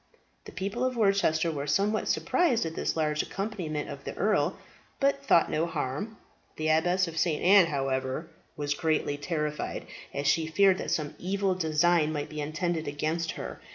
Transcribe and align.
The 0.45 0.51
people 0.51 0.83
of 0.83 0.97
Worcester 0.97 1.51
were 1.51 1.67
somewhat 1.67 2.07
surprised 2.07 2.65
at 2.65 2.73
this 2.73 2.95
large 2.97 3.21
accompaniment 3.21 3.87
of 3.87 4.03
the 4.03 4.15
earl, 4.15 4.57
but 4.99 5.23
thought 5.23 5.51
no 5.51 5.67
harm. 5.67 6.17
The 6.55 6.69
Abbess 6.69 7.07
of 7.07 7.19
St. 7.19 7.43
Anne's, 7.43 7.69
however, 7.69 8.27
was 8.57 8.73
greatly 8.73 9.15
terrified, 9.17 9.85
as 10.11 10.25
she 10.25 10.47
feared 10.47 10.79
that 10.79 10.89
some 10.89 11.13
evil 11.19 11.53
design 11.53 12.11
might 12.11 12.29
be 12.29 12.41
intended 12.41 12.87
against 12.87 13.33
her. 13.33 13.61